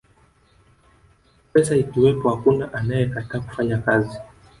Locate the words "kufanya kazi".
3.39-4.17